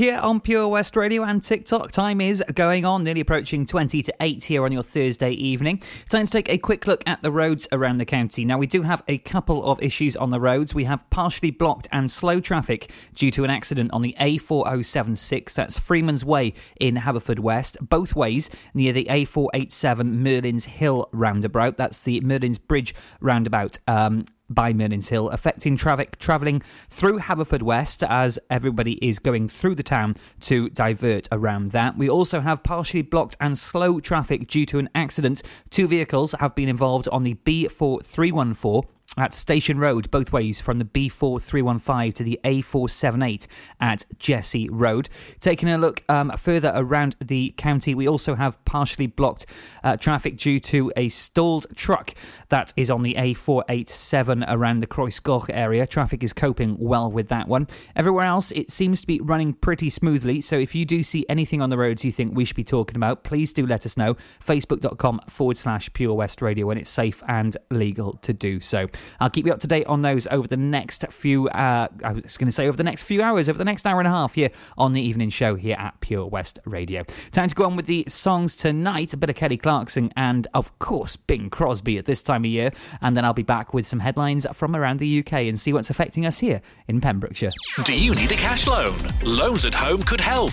Here 0.00 0.18
on 0.20 0.40
Pure 0.40 0.68
West 0.68 0.96
Radio 0.96 1.22
and 1.24 1.42
TikTok. 1.42 1.92
Time 1.92 2.22
is 2.22 2.42
going 2.54 2.86
on, 2.86 3.04
nearly 3.04 3.20
approaching 3.20 3.66
20 3.66 4.02
to 4.04 4.14
8 4.18 4.44
here 4.44 4.64
on 4.64 4.72
your 4.72 4.82
Thursday 4.82 5.32
evening. 5.32 5.82
Time 6.08 6.24
to 6.24 6.32
take 6.32 6.48
a 6.48 6.56
quick 6.56 6.86
look 6.86 7.02
at 7.06 7.20
the 7.20 7.30
roads 7.30 7.68
around 7.70 7.98
the 7.98 8.06
county. 8.06 8.46
Now, 8.46 8.56
we 8.56 8.66
do 8.66 8.80
have 8.80 9.02
a 9.08 9.18
couple 9.18 9.62
of 9.62 9.82
issues 9.82 10.16
on 10.16 10.30
the 10.30 10.40
roads. 10.40 10.74
We 10.74 10.84
have 10.84 11.04
partially 11.10 11.50
blocked 11.50 11.86
and 11.92 12.10
slow 12.10 12.40
traffic 12.40 12.90
due 13.14 13.30
to 13.32 13.44
an 13.44 13.50
accident 13.50 13.92
on 13.92 14.00
the 14.00 14.16
A4076, 14.18 15.52
that's 15.52 15.78
Freeman's 15.78 16.24
Way 16.24 16.54
in 16.80 16.94
Haverfordwest, 16.94 17.86
both 17.86 18.16
ways 18.16 18.48
near 18.72 18.94
the 18.94 19.04
A487 19.04 20.14
Merlin's 20.14 20.64
Hill 20.64 21.10
roundabout. 21.12 21.76
That's 21.76 22.02
the 22.02 22.22
Merlin's 22.22 22.56
Bridge 22.56 22.94
roundabout. 23.20 23.78
Um, 23.86 24.24
by 24.50 24.72
Merlin's 24.72 25.08
Hill, 25.08 25.30
affecting 25.30 25.76
traffic 25.76 26.18
travelling 26.18 26.60
through 26.90 27.20
Haverfordwest 27.20 28.06
as 28.06 28.38
everybody 28.50 28.94
is 28.94 29.18
going 29.18 29.48
through 29.48 29.76
the 29.76 29.82
town 29.82 30.16
to 30.40 30.68
divert 30.70 31.28
around 31.32 31.70
that. 31.70 31.96
We 31.96 32.10
also 32.10 32.40
have 32.40 32.62
partially 32.62 33.02
blocked 33.02 33.36
and 33.40 33.58
slow 33.58 34.00
traffic 34.00 34.48
due 34.48 34.66
to 34.66 34.78
an 34.78 34.90
accident. 34.94 35.42
Two 35.70 35.86
vehicles 35.86 36.34
have 36.40 36.54
been 36.54 36.68
involved 36.68 37.08
on 37.08 37.22
the 37.22 37.34
B4314 37.34 38.84
at 39.16 39.34
Station 39.34 39.78
Road, 39.78 40.10
both 40.10 40.32
ways 40.32 40.60
from 40.60 40.78
the 40.78 40.84
B4315 40.84 42.14
to 42.14 42.22
the 42.22 42.38
A478 42.44 43.46
at 43.80 44.06
Jesse 44.18 44.68
Road. 44.68 45.08
Taking 45.40 45.68
a 45.68 45.78
look 45.78 46.04
um, 46.08 46.32
further 46.36 46.72
around 46.74 47.16
the 47.20 47.52
county, 47.56 47.94
we 47.94 48.06
also 48.06 48.36
have 48.36 48.64
partially 48.64 49.08
blocked 49.08 49.46
uh, 49.82 49.96
traffic 49.96 50.36
due 50.36 50.60
to 50.60 50.92
a 50.96 51.08
stalled 51.08 51.66
truck 51.74 52.14
that 52.50 52.72
is 52.76 52.88
on 52.88 53.02
the 53.02 53.14
A487 53.14 54.44
around 54.48 54.80
the 54.80 54.86
Croesgoch 54.86 55.46
area. 55.50 55.86
Traffic 55.86 56.22
is 56.22 56.32
coping 56.32 56.76
well 56.78 57.10
with 57.10 57.28
that 57.28 57.48
one. 57.48 57.66
Everywhere 57.96 58.26
else, 58.26 58.52
it 58.52 58.70
seems 58.70 59.00
to 59.00 59.06
be 59.08 59.20
running 59.20 59.54
pretty 59.54 59.90
smoothly. 59.90 60.40
So 60.40 60.56
if 60.56 60.74
you 60.74 60.84
do 60.84 61.02
see 61.02 61.26
anything 61.28 61.60
on 61.60 61.70
the 61.70 61.78
roads 61.78 62.04
you 62.04 62.12
think 62.12 62.36
we 62.36 62.44
should 62.44 62.56
be 62.56 62.64
talking 62.64 62.96
about, 62.96 63.24
please 63.24 63.52
do 63.52 63.66
let 63.66 63.84
us 63.84 63.96
know. 63.96 64.16
Facebook.com 64.46 65.20
forward 65.28 65.58
slash 65.58 65.92
Pure 65.92 66.14
West 66.14 66.40
Radio 66.40 66.66
when 66.66 66.78
it's 66.78 66.90
safe 66.90 67.22
and 67.26 67.56
legal 67.70 68.14
to 68.18 68.32
do 68.32 68.60
so. 68.60 68.88
I'll 69.20 69.30
keep 69.30 69.46
you 69.46 69.52
up 69.52 69.60
to 69.60 69.66
date 69.66 69.86
on 69.86 70.02
those 70.02 70.26
over 70.28 70.46
the 70.46 70.56
next 70.56 71.06
few. 71.10 71.48
Uh, 71.48 71.88
I 72.04 72.12
was 72.12 72.36
going 72.36 72.46
to 72.48 72.52
say 72.52 72.66
over 72.66 72.76
the 72.76 72.84
next 72.84 73.02
few 73.02 73.22
hours, 73.22 73.48
over 73.48 73.58
the 73.58 73.64
next 73.64 73.86
hour 73.86 73.98
and 73.98 74.06
a 74.06 74.10
half 74.10 74.34
here 74.34 74.50
on 74.76 74.92
the 74.92 75.00
evening 75.00 75.30
show 75.30 75.54
here 75.54 75.76
at 75.78 76.00
Pure 76.00 76.26
West 76.26 76.58
Radio. 76.64 77.04
Time 77.32 77.48
to 77.48 77.54
go 77.54 77.64
on 77.64 77.76
with 77.76 77.86
the 77.86 78.04
songs 78.08 78.54
tonight. 78.54 79.12
A 79.12 79.16
bit 79.16 79.30
of 79.30 79.36
Kelly 79.36 79.56
Clarkson 79.56 80.12
and 80.16 80.46
of 80.54 80.78
course 80.78 81.16
Bing 81.16 81.50
Crosby 81.50 81.98
at 81.98 82.06
this 82.06 82.22
time 82.22 82.44
of 82.44 82.50
year, 82.50 82.70
and 83.00 83.16
then 83.16 83.24
I'll 83.24 83.32
be 83.32 83.42
back 83.42 83.74
with 83.74 83.86
some 83.86 84.00
headlines 84.00 84.46
from 84.54 84.76
around 84.76 84.98
the 84.98 85.20
UK 85.20 85.32
and 85.32 85.58
see 85.58 85.72
what's 85.72 85.90
affecting 85.90 86.26
us 86.26 86.38
here 86.38 86.60
in 86.88 87.00
Pembrokeshire. 87.00 87.50
Do 87.84 87.94
you 87.94 88.14
need 88.14 88.32
a 88.32 88.36
cash 88.36 88.66
loan? 88.66 88.96
Loans 89.22 89.64
at 89.64 89.74
Home 89.74 90.02
could 90.02 90.20
help. 90.20 90.52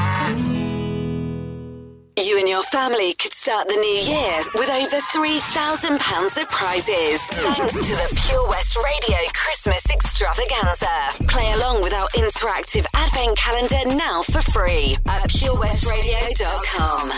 You 2.19 2.37
and 2.37 2.47
your 2.47 2.61
family 2.63 3.13
could 3.13 3.31
start 3.31 3.67
the 3.67 3.75
new 3.75 3.87
year 3.87 4.41
with 4.55 4.69
over 4.69 4.97
£3,000 4.97 6.41
of 6.41 6.49
prizes. 6.49 7.21
Thanks 7.23 7.73
to 7.73 7.95
the 7.95 8.21
Pure 8.27 8.49
West 8.49 8.77
Radio 8.83 9.17
Christmas 9.33 9.83
Extravaganza. 9.89 10.87
Play 11.29 11.53
along 11.53 11.81
with 11.81 11.93
our 11.93 12.09
interactive 12.09 12.85
advent 12.93 13.37
calendar 13.37 13.95
now 13.95 14.21
for 14.23 14.41
free 14.41 14.97
at 15.07 15.29
purewestradio.com. 15.29 17.11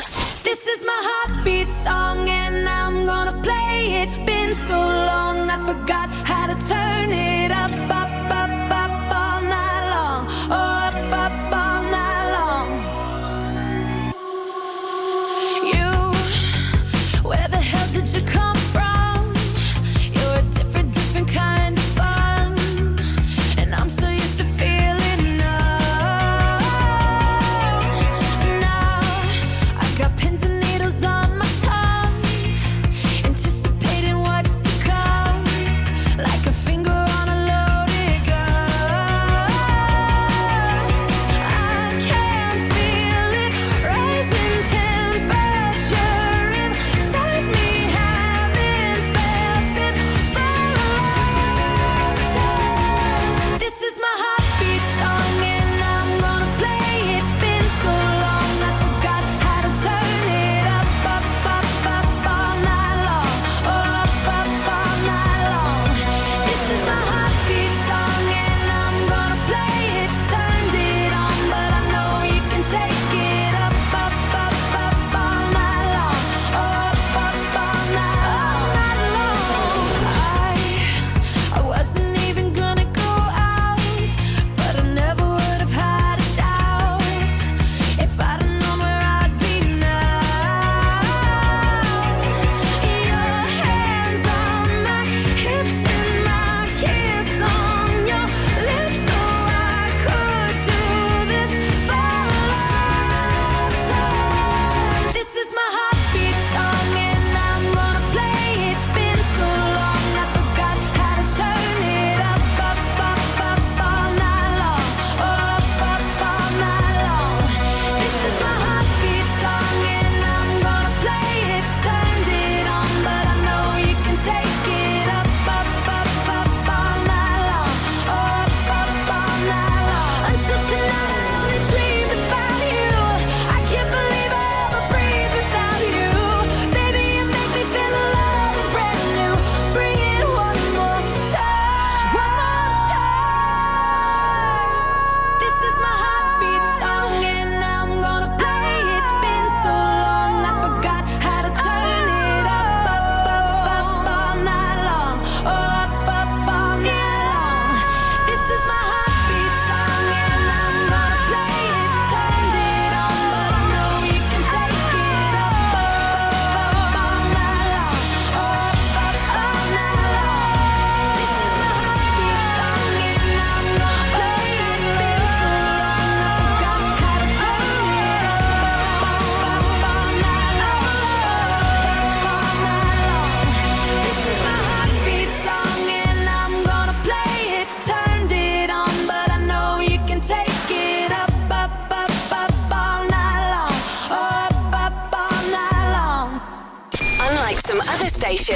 This 0.44 0.68
is 0.68 0.86
my 0.86 1.02
heartbeat 1.04 1.72
song, 1.72 2.30
and 2.30 2.70
I'm 2.70 3.06
gonna 3.06 3.42
play 3.42 4.04
it. 4.04 4.26
Been 4.28 4.56
so 4.56 4.78
long, 4.78 5.50
I 5.50 5.58
forgot 5.66 6.10
how 6.10 6.48
to 6.48 6.68
turn 6.68 7.12
it 7.12 7.52
up, 7.52 7.72
up, 7.90 8.32
up, 8.32 8.72
up 8.72 9.12
all 9.12 9.42
night 9.42 9.90
long. 9.90 10.28
Oh, 10.52 10.54
up, 10.54 11.14
up 11.14 11.43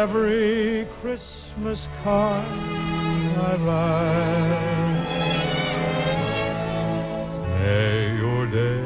Every 0.00 0.88
Christmas 1.02 1.80
card 2.02 2.46
I 2.46 3.54
write. 3.66 5.04
May 7.58 8.16
your 8.16 8.44
day 8.46 8.82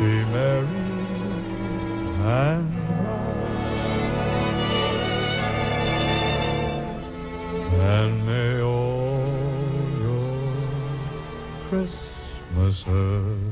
be 0.00 0.14
merry 0.34 0.84
and 2.26 2.66
bright, 2.88 3.46
and 7.94 8.14
may 8.26 8.54
all 8.62 9.30
your 10.02 10.30
Christmases 11.68 13.45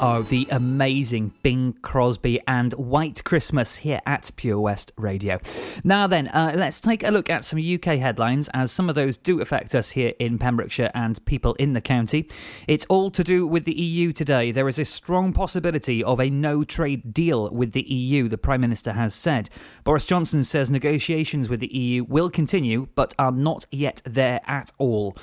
Oh, 0.00 0.22
the 0.22 0.46
amazing 0.52 1.32
Bing 1.42 1.72
Crosby 1.82 2.40
and 2.46 2.72
White 2.74 3.24
Christmas 3.24 3.78
here 3.78 4.00
at 4.06 4.30
Pure 4.36 4.60
West 4.60 4.92
Radio. 4.96 5.40
Now 5.82 6.06
then, 6.06 6.28
uh, 6.28 6.52
let's 6.54 6.80
take 6.80 7.02
a 7.02 7.10
look 7.10 7.28
at 7.28 7.44
some 7.44 7.58
UK 7.58 7.98
headlines, 7.98 8.48
as 8.54 8.70
some 8.70 8.88
of 8.88 8.94
those 8.94 9.16
do 9.16 9.40
affect 9.40 9.74
us 9.74 9.90
here 9.90 10.12
in 10.20 10.38
Pembrokeshire 10.38 10.92
and 10.94 11.24
people 11.26 11.54
in 11.54 11.72
the 11.72 11.80
county. 11.80 12.28
It's 12.68 12.86
all 12.86 13.10
to 13.10 13.24
do 13.24 13.44
with 13.44 13.64
the 13.64 13.74
EU 13.74 14.12
today. 14.12 14.52
There 14.52 14.68
is 14.68 14.78
a 14.78 14.84
strong 14.84 15.32
possibility 15.32 16.04
of 16.04 16.20
a 16.20 16.30
no 16.30 16.62
trade 16.62 17.12
deal 17.12 17.50
with 17.50 17.72
the 17.72 17.82
EU, 17.82 18.28
the 18.28 18.38
Prime 18.38 18.60
Minister 18.60 18.92
has 18.92 19.16
said. 19.16 19.50
Boris 19.82 20.06
Johnson 20.06 20.44
says 20.44 20.70
negotiations 20.70 21.48
with 21.48 21.58
the 21.58 21.76
EU 21.76 22.04
will 22.04 22.30
continue, 22.30 22.86
but 22.94 23.16
are 23.18 23.32
not 23.32 23.66
yet 23.72 24.00
there 24.04 24.40
at 24.46 24.70
all 24.78 25.16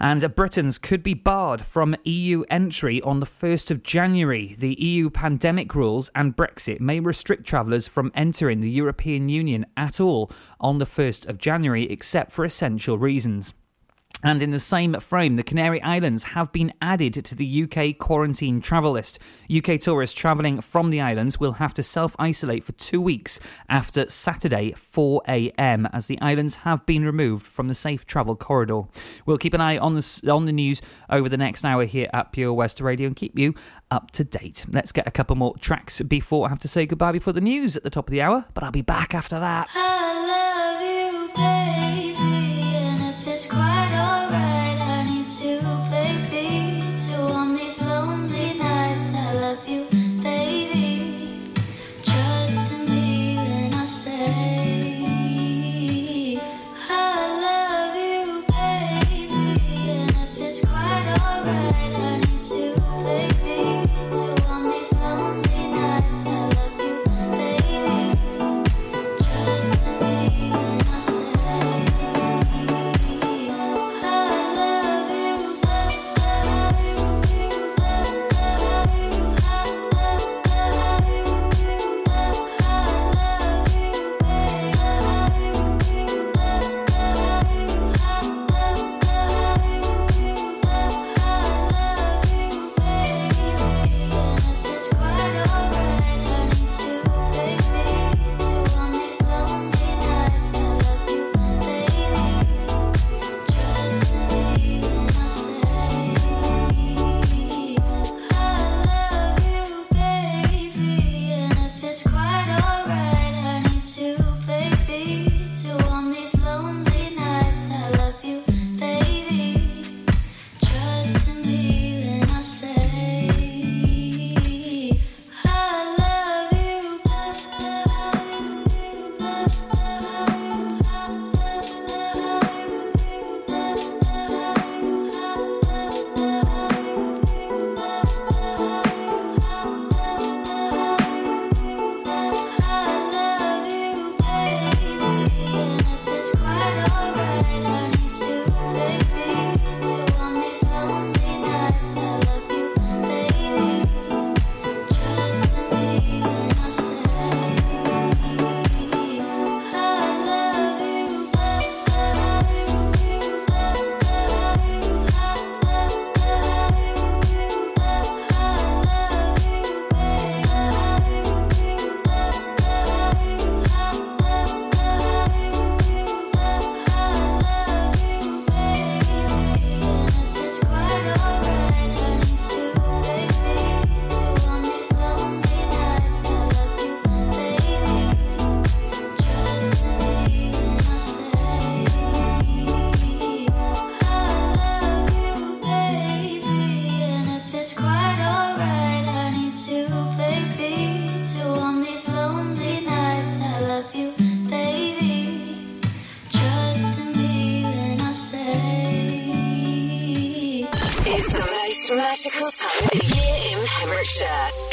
and 0.00 0.34
Britons 0.34 0.78
could 0.78 1.02
be 1.02 1.14
barred 1.14 1.62
from 1.62 1.96
EU 2.04 2.44
entry 2.50 3.02
on 3.02 3.20
the 3.20 3.26
1st 3.26 3.70
of 3.70 3.82
January. 3.82 4.54
The 4.58 4.74
EU 4.74 5.10
pandemic 5.10 5.74
rules 5.74 6.10
and 6.14 6.36
Brexit 6.36 6.80
may 6.80 7.00
restrict 7.00 7.44
travellers 7.44 7.88
from 7.88 8.12
entering 8.14 8.60
the 8.60 8.70
European 8.70 9.28
Union 9.28 9.66
at 9.76 10.00
all 10.00 10.30
on 10.60 10.78
the 10.78 10.86
1st 10.86 11.26
of 11.26 11.38
January, 11.38 11.90
except 11.90 12.32
for 12.32 12.44
essential 12.44 12.98
reasons. 12.98 13.54
And 14.24 14.42
in 14.42 14.50
the 14.50 14.58
same 14.58 14.98
frame, 14.98 15.36
the 15.36 15.44
Canary 15.44 15.80
Islands 15.80 16.24
have 16.24 16.50
been 16.50 16.72
added 16.82 17.24
to 17.24 17.34
the 17.36 17.62
UK 17.62 17.96
quarantine 17.98 18.60
travel 18.60 18.92
list. 18.92 19.20
UK 19.54 19.78
tourists 19.78 20.18
travelling 20.18 20.60
from 20.60 20.90
the 20.90 21.00
islands 21.00 21.38
will 21.38 21.52
have 21.52 21.72
to 21.74 21.84
self 21.84 22.16
isolate 22.18 22.64
for 22.64 22.72
two 22.72 23.00
weeks 23.00 23.38
after 23.68 24.08
Saturday, 24.08 24.74
4am, 24.92 25.88
as 25.92 26.08
the 26.08 26.20
islands 26.20 26.56
have 26.56 26.84
been 26.84 27.04
removed 27.04 27.46
from 27.46 27.68
the 27.68 27.74
safe 27.74 28.06
travel 28.06 28.34
corridor. 28.34 28.82
We'll 29.24 29.38
keep 29.38 29.54
an 29.54 29.60
eye 29.60 29.78
on 29.78 29.94
the, 29.94 30.30
on 30.30 30.46
the 30.46 30.52
news 30.52 30.82
over 31.08 31.28
the 31.28 31.36
next 31.36 31.64
hour 31.64 31.84
here 31.84 32.10
at 32.12 32.32
Pure 32.32 32.54
West 32.54 32.80
Radio 32.80 33.06
and 33.06 33.14
keep 33.14 33.38
you 33.38 33.54
up 33.88 34.10
to 34.12 34.24
date. 34.24 34.66
Let's 34.68 34.90
get 34.90 35.06
a 35.06 35.12
couple 35.12 35.36
more 35.36 35.56
tracks 35.58 36.02
before 36.02 36.46
I 36.46 36.48
have 36.48 36.60
to 36.60 36.68
say 36.68 36.86
goodbye 36.86 37.12
before 37.12 37.32
the 37.32 37.40
news 37.40 37.76
at 37.76 37.84
the 37.84 37.90
top 37.90 38.08
of 38.08 38.10
the 38.10 38.22
hour, 38.22 38.46
but 38.52 38.64
I'll 38.64 38.72
be 38.72 38.82
back 38.82 39.14
after 39.14 39.38
that. 39.38 39.68
I 39.74 40.26
love 40.26 40.82
you, 40.82 41.28
baby, 41.36 42.16
and 42.74 43.14
if 43.14 43.28
it's 43.28 43.46
quite 43.46 43.77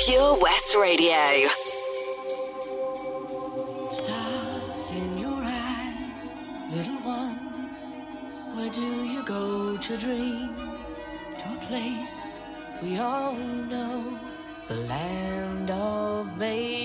Pure 0.05 0.37
West 0.39 0.75
Radio. 0.75 1.47
Stars 3.89 4.91
in 4.91 5.17
your 5.17 5.41
eyes, 5.41 6.37
little 6.71 7.01
one. 7.01 7.35
Where 8.55 8.69
do 8.69 9.03
you 9.03 9.23
go 9.23 9.75
to 9.75 9.97
dream? 9.97 10.53
To 11.39 11.53
a 11.53 11.65
place 11.65 12.27
we 12.83 12.99
all 12.99 13.33
know, 13.33 14.19
the 14.67 14.75
land 14.75 15.71
of 15.71 16.37
make 16.37 16.84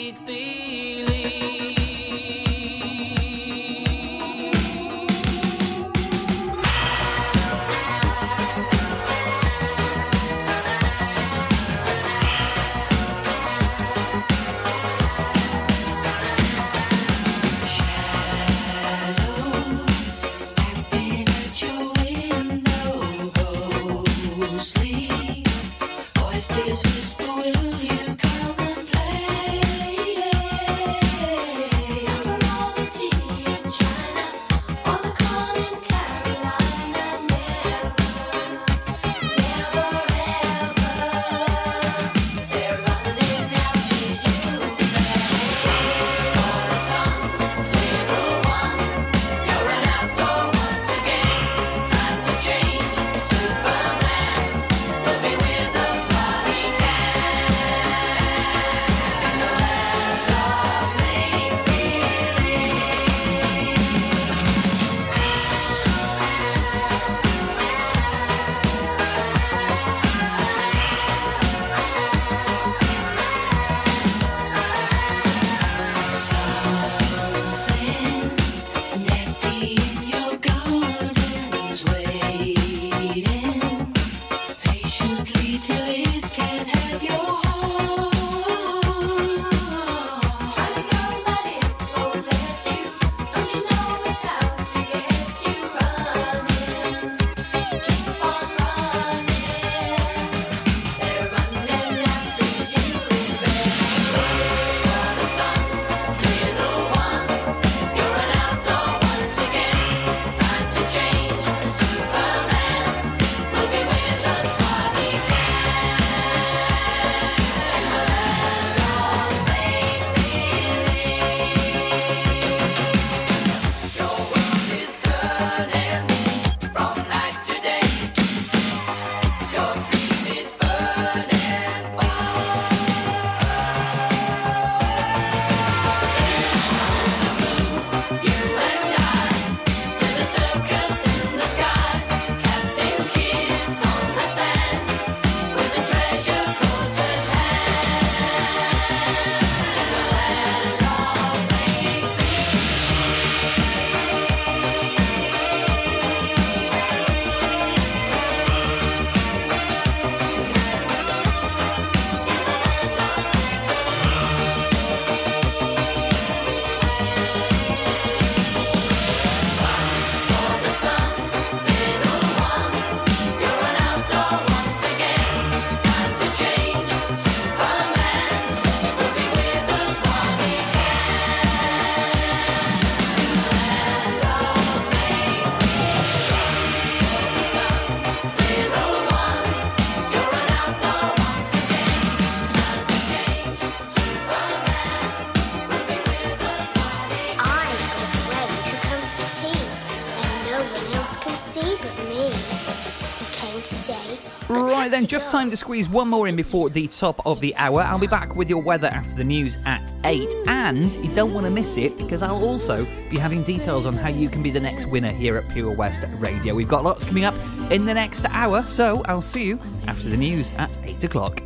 right 204.80 204.90
then, 204.90 205.06
just 205.06 205.30
time 205.30 205.50
to 205.50 205.56
squeeze 205.58 205.90
one 205.90 206.08
more 206.08 206.26
in 206.26 206.34
before 206.34 206.70
the 206.70 206.88
top 206.88 207.20
of 207.26 207.38
the 207.40 207.54
hour. 207.56 207.82
I'll 207.82 207.98
be 207.98 208.06
back 208.06 208.34
with 208.34 208.48
your 208.48 208.62
weather 208.62 208.86
after 208.86 209.14
the 209.14 209.24
news 209.24 209.58
at 209.66 209.92
8. 210.04 210.26
And 210.46 210.90
you 211.04 211.12
don't 211.14 211.34
want 211.34 211.44
to 211.44 211.50
miss 211.50 211.76
it 211.76 211.98
because 211.98 212.22
I'll 212.22 212.42
also 212.42 212.86
be 213.10 213.18
having 213.18 213.42
details 213.42 213.84
on 213.84 213.92
how 213.92 214.08
you 214.08 214.30
can 214.30 214.42
be 214.42 214.50
the 214.50 214.60
next 214.60 214.86
winner 214.86 215.10
here 215.10 215.36
at 215.36 215.46
Pure 215.50 215.76
West 215.76 216.02
Radio. 216.14 216.54
We've 216.54 216.68
got 216.68 216.82
lots 216.82 217.04
coming 217.04 217.24
up 217.24 217.34
in 217.70 217.84
the 217.84 217.92
next 217.92 218.24
hour, 218.30 218.64
so 218.66 219.02
I'll 219.04 219.20
see 219.20 219.44
you 219.44 219.60
after 219.86 220.08
the 220.08 220.16
news 220.16 220.54
at 220.54 220.78
8 220.88 221.04
o'clock. 221.04 221.42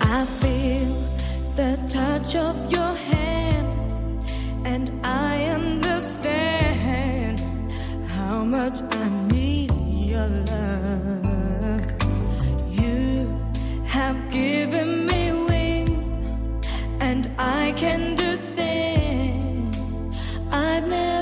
I 0.00 0.24
feel 0.24 0.92
the 1.54 1.78
touch 1.88 2.34
of 2.34 2.72
your 2.72 2.94
hand, 2.94 4.32
and 4.66 4.90
I 5.06 5.44
understand 5.44 7.38
how 8.08 8.44
much 8.44 8.82
I 8.90 9.08
need 9.30 9.70
your 10.10 10.26
love 10.26 11.11
have 14.12 14.30
given 14.30 15.06
me 15.06 15.32
wings, 15.32 16.20
and 17.00 17.30
I 17.38 17.72
can 17.78 18.14
do 18.14 18.36
things 18.56 20.18
I've 20.52 20.86
never. 20.86 21.21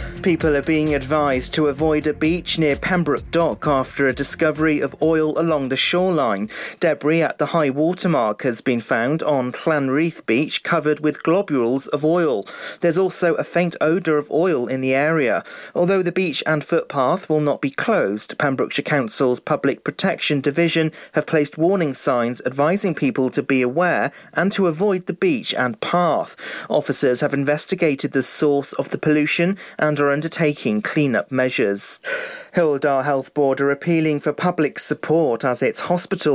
People 0.23 0.55
are 0.55 0.61
being 0.61 0.93
advised 0.93 1.51
to 1.55 1.67
avoid 1.67 2.05
a 2.05 2.13
beach 2.13 2.59
near 2.59 2.75
Pembroke 2.75 3.31
Dock 3.31 3.65
after 3.65 4.05
a 4.05 4.13
discovery 4.13 4.79
of 4.79 4.95
oil 5.01 5.37
along 5.39 5.69
the 5.69 5.75
shoreline. 5.75 6.47
Debris 6.79 7.23
at 7.23 7.39
the 7.39 7.47
high 7.47 7.71
water 7.71 8.07
mark 8.07 8.43
has 8.43 8.61
been 8.61 8.81
found 8.81 9.23
on 9.23 9.51
Llanreath 9.51 10.23
Beach 10.27 10.61
covered 10.61 10.99
with 10.99 11.23
globules 11.23 11.87
of 11.87 12.05
oil. 12.05 12.45
There's 12.81 12.99
also 12.99 13.33
a 13.35 13.43
faint 13.43 13.75
odour 13.81 14.17
of 14.17 14.29
oil 14.29 14.67
in 14.67 14.81
the 14.81 14.93
area. 14.93 15.43
Although 15.73 16.03
the 16.03 16.11
beach 16.11 16.43
and 16.45 16.63
footpath 16.63 17.27
will 17.27 17.41
not 17.41 17.59
be 17.59 17.71
closed, 17.71 18.37
Pembrokeshire 18.37 18.83
Council's 18.83 19.39
Public 19.39 19.83
Protection 19.83 20.39
Division 20.39 20.91
have 21.13 21.25
placed 21.25 21.57
warning 21.57 21.95
signs 21.95 22.43
advising 22.45 22.93
people 22.93 23.31
to 23.31 23.41
be 23.41 23.63
aware 23.63 24.11
and 24.33 24.51
to 24.51 24.67
avoid 24.67 25.07
the 25.07 25.13
beach 25.13 25.51
and 25.55 25.81
path. 25.81 26.35
Officers 26.69 27.21
have 27.21 27.33
investigated 27.33 28.11
the 28.11 28.21
source 28.21 28.73
of 28.73 28.89
the 28.89 28.99
pollution 28.99 29.57
and 29.79 29.99
are 30.11 30.13
undertaking 30.13 30.81
clean-up 30.81 31.31
measures. 31.31 31.99
Hywel 32.53 32.79
Dda 32.81 33.05
Health 33.05 33.33
Board 33.33 33.61
are 33.61 33.71
appealing 33.71 34.19
for 34.19 34.33
public 34.33 34.77
support 34.77 35.45
as 35.45 35.63
its 35.63 35.79
hospitals 35.79 36.31